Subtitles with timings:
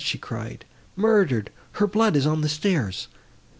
[0.03, 3.07] she cried,—"murdered!—her blood is on the stairs!"